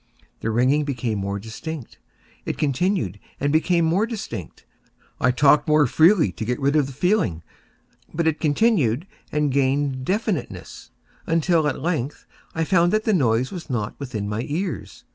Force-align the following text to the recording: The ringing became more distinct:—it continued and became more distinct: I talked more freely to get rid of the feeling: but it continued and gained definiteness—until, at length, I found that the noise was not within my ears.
The 0.39 0.49
ringing 0.49 0.83
became 0.83 1.19
more 1.19 1.37
distinct:—it 1.37 2.57
continued 2.57 3.19
and 3.39 3.53
became 3.53 3.85
more 3.85 4.07
distinct: 4.07 4.65
I 5.19 5.29
talked 5.29 5.67
more 5.67 5.85
freely 5.85 6.31
to 6.31 6.43
get 6.43 6.59
rid 6.59 6.75
of 6.75 6.87
the 6.87 6.91
feeling: 6.91 7.43
but 8.11 8.25
it 8.25 8.39
continued 8.39 9.05
and 9.31 9.51
gained 9.51 10.03
definiteness—until, 10.03 11.67
at 11.67 11.83
length, 11.83 12.25
I 12.55 12.63
found 12.63 12.91
that 12.93 13.03
the 13.03 13.13
noise 13.13 13.51
was 13.51 13.69
not 13.69 13.93
within 13.99 14.27
my 14.27 14.41
ears. 14.47 15.03